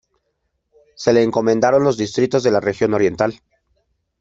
[0.95, 3.39] Se le encomendaron los distritos de la región oriental.